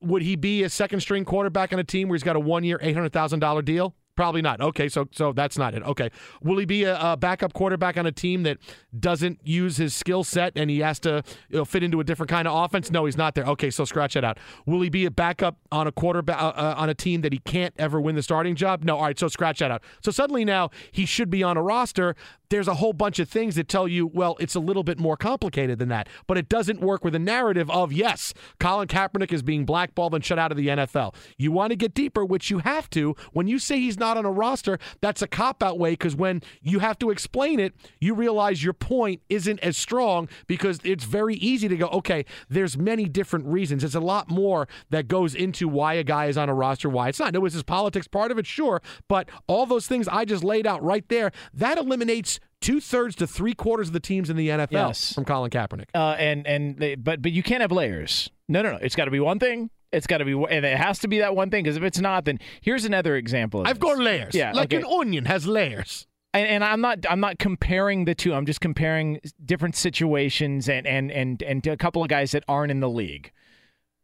[0.00, 2.64] would he be a second string quarterback on a team where he's got a one
[2.64, 3.94] year, eight hundred thousand dollar deal?
[4.20, 4.60] Probably not.
[4.60, 5.82] Okay, so so that's not it.
[5.82, 6.10] Okay,
[6.42, 8.58] will he be a, a backup quarterback on a team that
[8.98, 12.28] doesn't use his skill set and he has to you know, fit into a different
[12.28, 12.90] kind of offense?
[12.90, 13.46] No, he's not there.
[13.46, 14.36] Okay, so scratch that out.
[14.66, 17.38] Will he be a backup on a quarterback uh, uh, on a team that he
[17.38, 18.84] can't ever win the starting job?
[18.84, 18.98] No.
[18.98, 19.82] All right, so scratch that out.
[20.04, 22.14] So suddenly now he should be on a roster.
[22.50, 25.16] There's a whole bunch of things that tell you, well, it's a little bit more
[25.16, 26.08] complicated than that.
[26.26, 30.22] But it doesn't work with a narrative of yes, Colin Kaepernick is being blackballed and
[30.22, 31.14] shut out of the NFL.
[31.38, 33.14] You want to get deeper, which you have to.
[33.32, 36.42] When you say he's not on a roster, that's a cop out way because when
[36.62, 41.34] you have to explain it, you realize your point isn't as strong because it's very
[41.36, 43.84] easy to go, okay, there's many different reasons.
[43.84, 47.08] It's a lot more that goes into why a guy is on a roster, why
[47.08, 47.32] it's not.
[47.32, 48.46] No, is his politics part of it?
[48.46, 48.80] Sure.
[49.08, 53.26] But all those things I just laid out right there, that eliminates two thirds to
[53.26, 55.14] three quarters of the teams in the NFL Yes.
[55.14, 55.86] from Colin Kaepernick.
[55.94, 58.30] Uh, and and they, but but you can't have layers.
[58.48, 58.78] No, no, no.
[58.82, 59.70] It's got to be one thing.
[59.92, 61.64] It's got to be, and it has to be that one thing.
[61.64, 63.62] Because if it's not, then here's another example.
[63.62, 63.88] Of I've this.
[63.90, 64.34] got layers.
[64.34, 64.76] Yeah, Like okay.
[64.76, 66.06] an onion has layers.
[66.32, 68.32] and, and I'm not I'm not comparing the two.
[68.34, 72.70] I'm just comparing different situations and and and and a couple of guys that aren't
[72.70, 73.32] in the league.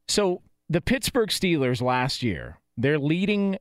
[0.08, 3.58] So the Pittsburgh Steelers last year, their leading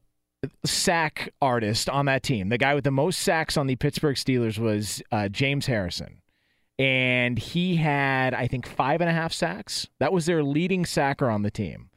[0.64, 4.58] sack artist on that team, the guy with the most sacks on the Pittsburgh Steelers
[4.60, 6.22] was uh, James Harrison.
[6.78, 9.88] And he had, I think, five and a half sacks.
[10.00, 11.90] That was their leading sacker on the team.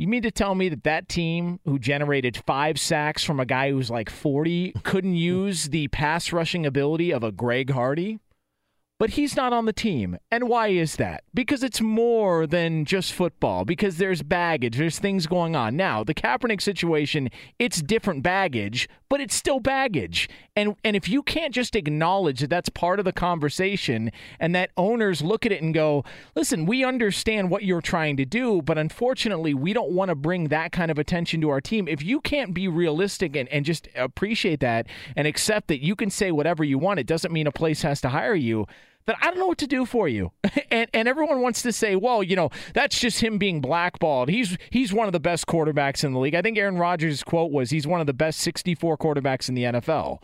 [0.00, 3.72] You mean to tell me that that team who generated five sacks from a guy
[3.72, 8.20] who's like 40 couldn't use the pass rushing ability of a Greg Hardy?
[8.98, 10.18] But he's not on the team.
[10.28, 11.22] And why is that?
[11.32, 15.76] Because it's more than just football, because there's baggage, there's things going on.
[15.76, 17.30] Now, the Kaepernick situation,
[17.60, 20.28] it's different baggage, but it's still baggage.
[20.56, 24.70] And and if you can't just acknowledge that that's part of the conversation and that
[24.76, 28.78] owners look at it and go, "Listen, we understand what you're trying to do, but
[28.78, 32.20] unfortunately, we don't want to bring that kind of attention to our team." If you
[32.20, 36.64] can't be realistic and, and just appreciate that and accept that you can say whatever
[36.64, 38.66] you want, it doesn't mean a place has to hire you
[39.08, 40.32] that I don't know what to do for you.
[40.70, 44.28] and and everyone wants to say, well, you know, that's just him being blackballed.
[44.28, 46.34] He's he's one of the best quarterbacks in the league.
[46.34, 49.64] I think Aaron Rodgers' quote was he's one of the best 64 quarterbacks in the
[49.64, 50.18] NFL.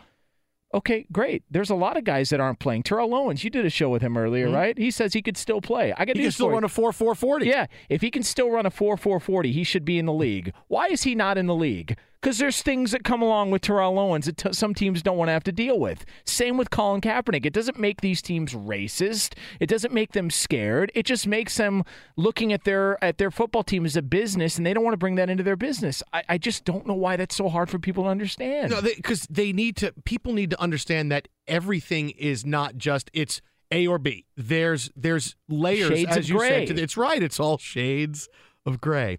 [0.75, 1.45] Okay, great.
[1.51, 2.83] There's a lot of guys that aren't playing.
[2.83, 4.55] Terrell Owens, you did a show with him earlier, hmm.
[4.55, 4.77] right?
[4.77, 5.95] He says he could still play.
[5.97, 7.47] I got He can still run a 4 4 40.
[7.47, 10.13] Yeah, if he can still run a 4 4 40, he should be in the
[10.13, 10.53] league.
[10.69, 11.97] Why is he not in the league?
[12.25, 15.29] Because there's things that come along with Terrell Owens that t- some teams don't want
[15.29, 16.07] to have to deal with.
[16.25, 17.45] Same with Colin Kaepernick.
[17.45, 19.35] It doesn't make these teams racist.
[19.61, 20.91] It doesn't make them scared.
[20.95, 21.85] It just makes them
[22.17, 24.99] looking at their at their football team as a business, and they don't want to
[24.99, 26.03] bring that into their business.
[26.15, 28.71] I, I just don't know why that's so hard for people to understand.
[28.71, 29.93] No, because they, need to.
[30.07, 34.25] People need to understand that everything is not just it's A or B.
[34.35, 36.67] There's there's layers, Shades as of you gray.
[36.69, 36.79] said.
[36.79, 37.23] It's right.
[37.23, 38.31] It's all shades
[38.65, 39.19] of gray.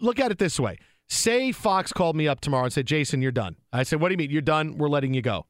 [0.00, 0.78] Look at it this way.
[1.12, 4.14] Say Fox called me up tomorrow and said, "Jason, you're done." I said, "What do
[4.14, 4.30] you mean?
[4.30, 4.78] You're done?
[4.78, 5.44] We're letting you go."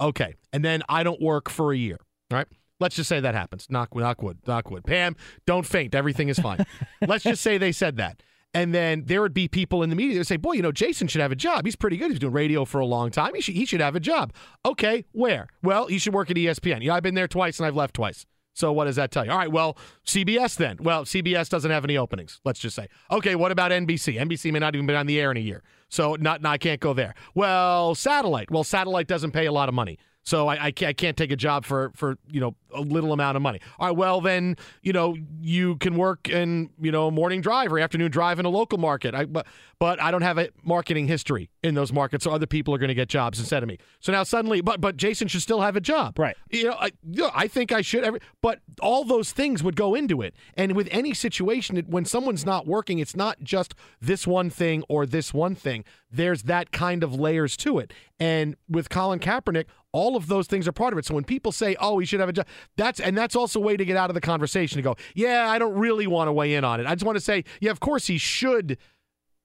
[0.00, 1.98] Okay, and then I don't work for a year.
[2.30, 2.46] All right.
[2.78, 3.66] Let's just say that happens.
[3.68, 4.84] Knock, knock wood, knock wood.
[4.84, 5.96] Pam, don't faint.
[5.96, 6.64] Everything is fine.
[7.06, 8.22] Let's just say they said that.
[8.54, 11.06] And then there would be people in the media that say, boy, you know, Jason
[11.08, 11.64] should have a job.
[11.66, 12.10] He's pretty good.
[12.10, 13.34] He's doing radio for a long time.
[13.34, 14.32] He should, he should have a job.
[14.64, 15.48] Okay, where?
[15.62, 16.82] Well, he should work at ESPN.
[16.82, 18.24] Yeah, I've been there twice and I've left twice.
[18.52, 19.30] So what does that tell you?
[19.30, 20.78] All right, well, CBS then.
[20.80, 22.88] Well, CBS doesn't have any openings, let's just say.
[23.10, 24.20] Okay, what about NBC?
[24.20, 25.62] NBC may not even been on the air in a year.
[25.88, 27.14] So not, no, I can't go there.
[27.34, 28.50] Well, satellite.
[28.50, 29.98] Well, satellite doesn't pay a lot of money.
[30.22, 33.42] So I, I can't take a job for, for, you know, a little amount of
[33.42, 33.60] money.
[33.78, 37.78] All right, well, then, you know, you can work in, you know, morning drive or
[37.78, 39.14] afternoon drive in a local market.
[39.14, 39.46] I, but,
[39.78, 42.88] but I don't have a marketing history in those markets, so other people are going
[42.88, 43.78] to get jobs instead of me.
[44.00, 46.18] So now suddenly, but but Jason should still have a job.
[46.18, 46.36] Right.
[46.50, 48.04] You know, I, you know, I think I should.
[48.04, 50.34] Every, but all those things would go into it.
[50.54, 54.84] And with any situation, it- when someone's not working, it's not just this one thing
[54.88, 55.84] or this one thing.
[56.10, 57.92] There's that kind of layers to it.
[58.18, 61.04] And with Colin Kaepernick, all of those things are part of it.
[61.06, 63.62] So when people say, "Oh, he should have a job," that's and that's also a
[63.62, 66.32] way to get out of the conversation to go, "Yeah, I don't really want to
[66.32, 66.86] weigh in on it.
[66.86, 68.78] I just want to say, yeah, of course he should."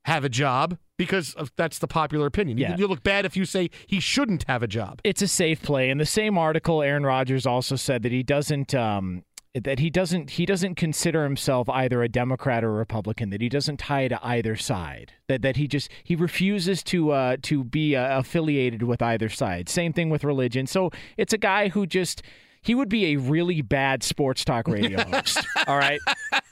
[0.06, 2.60] have a job because that's the popular opinion.
[2.60, 2.78] You- Yeah.
[2.78, 5.01] You, look bad if you say he shouldn't have a job.
[5.04, 5.89] it's a safe play.
[5.89, 9.23] In the same article, Aaron Rodgers also said that he doesn't um,
[9.60, 13.32] that he doesn't he doesn't consider himself either a Democrat or a Republican.
[13.32, 15.13] That he doesn't tie to either side.
[15.28, 19.69] That that he just he refuses to uh, to be uh, affiliated with either side.
[19.69, 20.67] Same thing with religion.
[20.67, 22.21] So it's a guy who just.
[22.65, 25.99] He would be a really bad sports talk radio host, all right?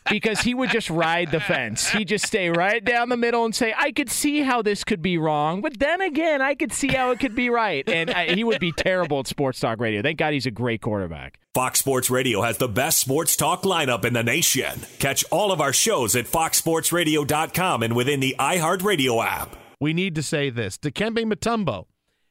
[0.09, 1.89] Because he would just ride the fence.
[1.89, 5.01] He'd just stay right down the middle and say, I could see how this could
[5.01, 7.87] be wrong, but then again, I could see how it could be right.
[7.89, 10.01] And I, he would be terrible at sports talk radio.
[10.03, 11.39] Thank God he's a great quarterback.
[11.55, 14.81] Fox Sports Radio has the best sports talk lineup in the nation.
[14.99, 19.55] Catch all of our shows at foxsportsradio.com and within the iHeartRadio app.
[19.79, 20.77] we need to say this.
[20.77, 21.85] Dikembe Mutombo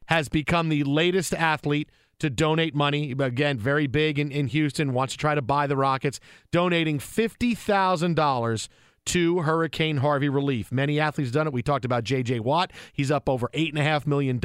[0.07, 1.88] has become the latest athlete
[2.23, 3.15] to donate money.
[3.19, 6.21] Again, very big in, in Houston, wants to try to buy the Rockets,
[6.53, 8.69] donating $50,000
[9.05, 10.71] to Hurricane Harvey relief.
[10.71, 11.53] Many athletes done it.
[11.53, 12.39] We talked about J.J.
[12.39, 12.73] Watt.
[12.93, 14.41] He's up over $8.5 million.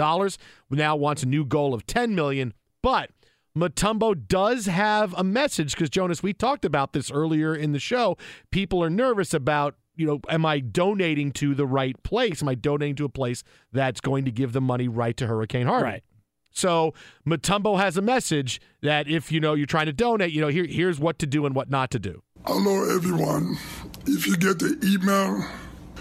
[0.72, 2.56] Now wants a new goal of $10 million.
[2.82, 3.12] But
[3.56, 8.18] Mutombo does have a message because Jonas, we talked about this earlier in the show.
[8.50, 12.42] People are nervous about, you know, am I donating to the right place?
[12.42, 15.68] Am I donating to a place that's going to give the money right to Hurricane
[15.68, 15.84] Harvey?
[15.84, 16.04] Right.
[16.58, 20.48] So Mutombo has a message that if you know you're trying to donate, you know,
[20.48, 22.24] here here's what to do and what not to do.
[22.46, 23.58] Hello, everyone.
[24.08, 25.46] If you get the email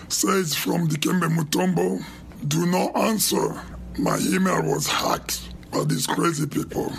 [0.09, 2.03] says from Dikembe Mutombo,
[2.49, 3.61] do not answer.
[3.99, 5.40] My email was hacked
[5.73, 6.90] by these crazy people.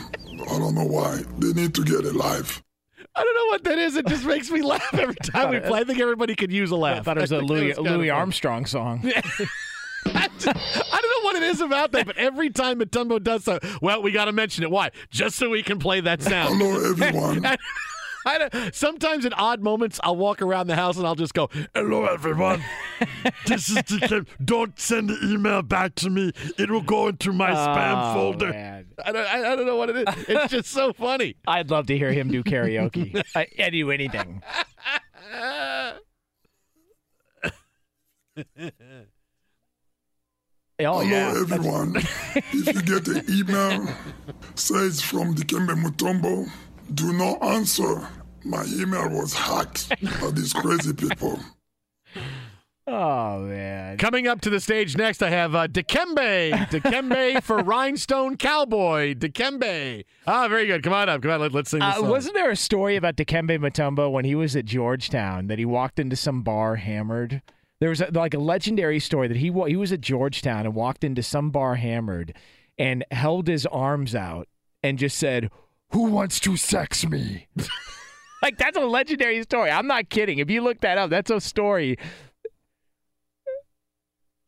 [0.51, 1.23] I don't know why.
[1.39, 2.61] They need to get a life.
[3.15, 3.95] I don't know what that is.
[3.95, 5.79] It just makes me laugh every time we play.
[5.79, 6.99] I think everybody could use a laugh.
[6.99, 8.11] I thought it was a Louis, Louis.
[8.11, 9.11] Armstrong song.
[10.47, 14.01] I, don't know what it is about that, but every time Mutombo does so, well,
[14.01, 14.71] we got to mention it.
[14.71, 14.91] Why?
[15.09, 16.59] Just so we can play that sound.
[16.59, 17.57] Hello, everyone.
[18.29, 21.49] And I sometimes in odd moments, I'll walk around the house and I'll just go,
[21.73, 22.61] "Hello, everyone.
[23.45, 26.33] this is the Don't send the email back to me.
[26.57, 28.87] It will go into my oh, spam Oh, folder." man.
[29.05, 30.25] I don't, I, I don't know what it is.
[30.27, 31.35] It's just so funny.
[31.47, 33.23] I'd love to hear him do karaoke.
[33.33, 34.41] I, I'd do anything.
[40.79, 41.33] Oh Hello, yeah.
[41.41, 41.95] everyone.
[41.95, 43.87] if you get the email
[44.53, 46.47] says from Dikembe Mutombo,
[46.93, 48.07] do not answer.
[48.45, 49.89] My email was hacked
[50.21, 51.39] by these crazy people.
[52.85, 53.97] Oh man.
[53.97, 56.51] Coming up to the stage next, I have uh, Dikembe.
[56.69, 59.15] Dikembe for Rhinestone Cowboy.
[59.15, 60.05] Dikembe.
[60.27, 60.83] Ah, very good.
[60.83, 61.23] Come on up.
[61.23, 61.39] Come on.
[61.41, 62.09] Let, us sing this Uh, song.
[62.09, 65.97] wasn't there a story about Dikembe Mutombo when he was at Georgetown that he walked
[65.99, 67.41] into some bar hammered?
[67.79, 71.03] There was a, like a legendary story that he he was at Georgetown and walked
[71.03, 72.33] into some bar hammered
[72.77, 74.47] and held his arms out
[74.81, 75.51] and just said,
[75.91, 77.47] "Who wants to sex me?"
[78.41, 79.69] like that's a legendary story.
[79.69, 80.39] I'm not kidding.
[80.39, 81.97] If you look that up, that's a story.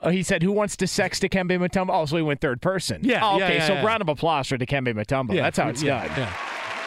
[0.01, 3.01] Oh, he said, "Who wants to sex Dikembe Mutombo?" Oh, so he went third person.
[3.03, 3.57] Yeah, Oh, okay.
[3.57, 3.85] yeah, so yeah.
[3.85, 5.33] round of applause for Dikembe Mutombo.
[5.35, 6.33] Yeah, that's how it's yeah, done.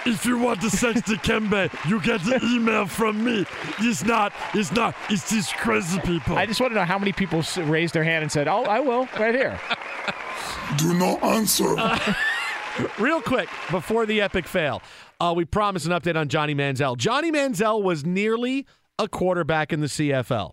[0.07, 0.13] Yeah.
[0.13, 3.45] If you want to sex Dikembe, you get the email from me.
[3.79, 4.33] It's not.
[4.55, 4.95] It's not.
[5.09, 6.37] It's these crazy people.
[6.37, 8.81] I just want to know how many people raised their hand and said, "Oh, I
[8.81, 9.61] will, right here."
[10.77, 11.77] Do not answer.
[12.99, 14.81] Real quick, before the epic fail,
[15.21, 16.97] uh, we promised an update on Johnny Manziel.
[16.97, 18.67] Johnny Manziel was nearly
[18.99, 20.53] a quarterback in the CFL.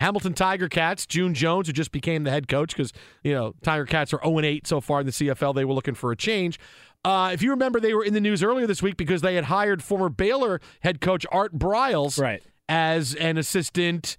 [0.00, 3.84] Hamilton Tiger Cats, June Jones, who just became the head coach because, you know, Tiger
[3.84, 5.54] Cats are 0 8 so far in the CFL.
[5.54, 6.58] They were looking for a change.
[7.04, 9.44] Uh, if you remember, they were in the news earlier this week because they had
[9.44, 12.42] hired former Baylor head coach Art Briles Right.
[12.68, 14.16] as an assistant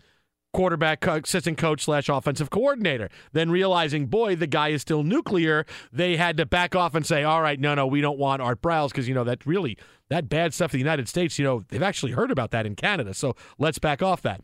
[0.53, 3.09] quarterback co- assistant coach slash offensive coordinator.
[3.33, 7.23] Then realizing, boy, the guy is still nuclear, they had to back off and say,
[7.23, 9.77] all right, no, no, we don't want Art Briles because you know that really
[10.09, 11.37] that bad stuff in the United States.
[11.39, 14.41] You know they've actually heard about that in Canada, so let's back off that.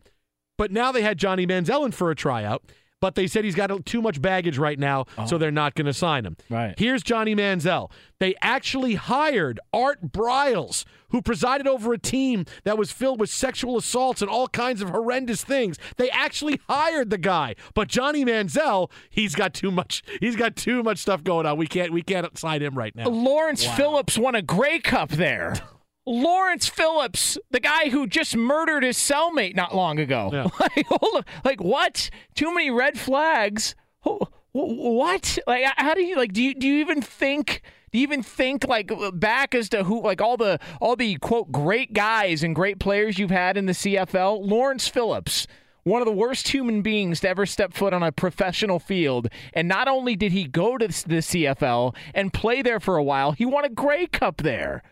[0.56, 2.62] But now they had Johnny Manziel in for a tryout.
[3.00, 5.38] But they said he's got too much baggage right now, so oh.
[5.38, 6.36] they're not going to sign him.
[6.50, 6.74] Right.
[6.76, 7.90] Here's Johnny Manziel.
[8.18, 13.76] They actually hired Art Briles, who presided over a team that was filled with sexual
[13.76, 15.78] assaults and all kinds of horrendous things.
[15.96, 17.54] They actually hired the guy.
[17.74, 20.02] But Johnny Manziel, he's got too much.
[20.20, 21.56] He's got too much stuff going on.
[21.56, 21.92] We can't.
[21.92, 23.08] We can't sign him right now.
[23.08, 25.54] Lawrence Phillips won a Grey Cup there.
[26.08, 30.30] Lawrence Phillips, the guy who just murdered his cellmate not long ago.
[30.32, 30.44] Yeah.
[30.60, 31.24] like, hold on.
[31.44, 32.10] like what?
[32.34, 33.74] Too many red flags.
[34.04, 35.38] Wh- wh- What?
[35.46, 36.32] Like, how do you like?
[36.32, 37.62] Do you do you even think?
[37.92, 41.50] Do you even think like back as to who like all the all the quote
[41.52, 44.46] great guys and great players you've had in the CFL?
[44.46, 45.46] Lawrence Phillips,
[45.84, 49.28] one of the worst human beings to ever step foot on a professional field.
[49.54, 53.32] And not only did he go to the CFL and play there for a while,
[53.32, 54.82] he won a Grey Cup there.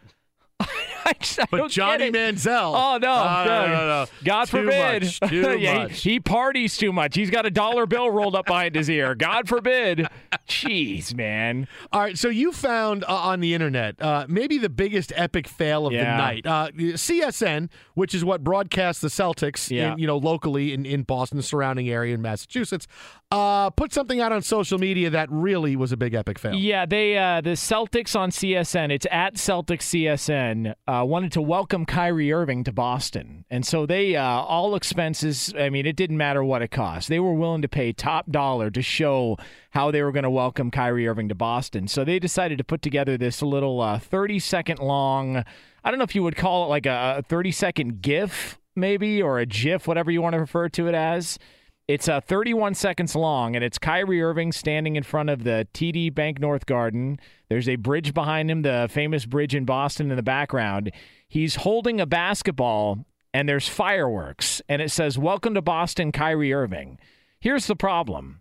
[0.61, 2.11] I I But Johnny.
[2.11, 2.73] Manziel.
[2.75, 4.07] Oh no, Uh, no, no, no.
[4.25, 5.03] God Too forbid.
[5.05, 6.03] much, too Yeah, he- much.
[6.03, 7.15] He, parties too much.
[7.15, 9.15] He's got a dollar bill rolled up behind his ear.
[9.15, 10.09] God forbid.
[10.49, 11.69] Jeez, man.
[11.93, 15.87] All right, so you found uh, on the internet uh, maybe the biggest epic fail
[15.87, 16.47] of the night.
[16.47, 19.93] Uh, CSN, which is what broadcasts the Celtics, Yeah.
[19.93, 22.87] in, you know, locally in, in Boston, the surrounding area in Massachusetts,
[23.33, 26.55] uh, put something out on social media that really was a big epic fail.
[26.55, 28.93] Yeah, they uh, the Celtics on CSN.
[28.93, 30.75] It's at Celtics CSN.
[30.87, 35.53] Uh, wanted to welcome Kyrie Irving to Boston, and so they uh, all expenses.
[35.59, 37.09] I mean, it didn't matter what it cost.
[37.09, 39.37] They were willing to pay top dollar to show
[39.71, 41.89] how they were going to welcome Kyrie Irving to Boston.
[41.89, 45.45] So they decided to put together this little uh, thirty second long.
[45.83, 49.21] I don't know if you would call it like a, a thirty second GIF, maybe,
[49.21, 51.41] or a GIF, whatever you want to refer to it as.
[51.89, 56.13] It's uh, 31 seconds long, and it's Kyrie Irving standing in front of the TD
[56.13, 57.21] Bank North Garden.
[57.49, 60.91] There's a bridge behind him, the famous bridge in Boston in the background.
[61.29, 66.99] He's holding a basketball, and there's fireworks, and it says, Welcome to Boston, Kyrie Irving.
[67.39, 68.41] Here's the problem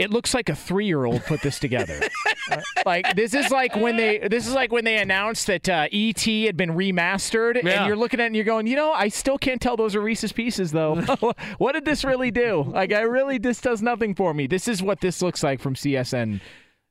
[0.00, 2.00] it looks like a three year old put this together.
[2.50, 5.86] Uh, like this is like when they this is like when they announced that uh,
[5.92, 7.70] ET had been remastered, Yeah.
[7.82, 9.94] and you're looking at it and you're going, you know, I still can't tell those
[9.94, 10.96] are Reese's Pieces though.
[11.58, 12.64] what did this really do?
[12.66, 14.48] Like, I really this does nothing for me.
[14.48, 16.40] This is what this looks like from CSN.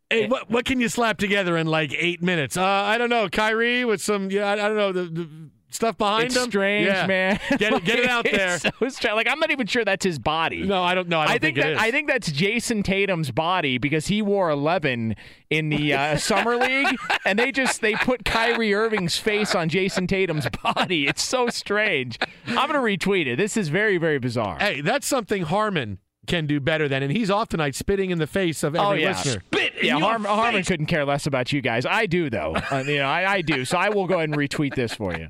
[0.09, 2.55] Hey, what what can you slap together in like eight minutes?
[2.55, 5.29] Uh, I don't know, Kyrie with some, yeah, I, I don't know, the, the
[5.69, 6.49] stuff behind It's him.
[6.49, 7.05] strange, Yeah.
[7.07, 7.39] man.
[7.57, 8.55] Get it, get it out there.
[8.55, 9.15] It's so strange.
[9.15, 10.63] Like, I'm not even sure that's his body.
[10.63, 11.19] No, I don't know.
[11.19, 11.79] I don't I think, it that.
[11.79, 15.15] I think that's Jayson Tatum's body because he wore 11
[15.49, 16.95] in the uh, summer league,
[17.25, 21.07] and they just they put Kyrie Irving's face on Jayson Tatum's body.
[21.07, 22.17] It's so strange.
[22.47, 23.35] I'm gonna retweet it.
[23.37, 24.57] This is very very bizarre.
[24.59, 28.27] Hey, that's something Harmon can do better than, and he's off tonight spitting in the
[28.27, 29.41] face of every oh yeah, listener.
[29.81, 29.99] yeah.
[29.99, 31.85] Harm, Harmon couldn't care less about you guys.
[31.85, 32.55] I do though.
[32.71, 33.65] Uh, you know, I, I do.
[33.65, 35.29] So I will go ahead and retweet this for you.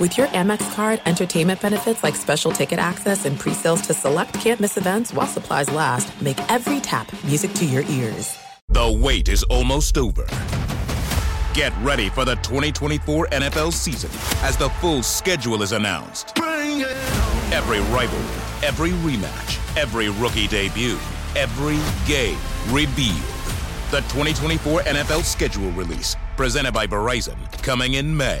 [0.00, 4.78] With your Amex card, entertainment benefits like special ticket access and pre-sales to select campus
[4.78, 8.34] events while supplies last, make every tap music to your ears.
[8.70, 10.26] The wait is almost over.
[11.52, 14.08] Get ready for the 2024 NFL season
[14.42, 16.32] as the full schedule is announced.
[16.38, 20.98] Every rivalry, every rematch, every rookie debut,
[21.36, 21.78] every
[22.08, 22.38] game
[22.70, 23.18] revealed.
[23.90, 28.40] The 2024 NFL schedule release, presented by Verizon, coming in May.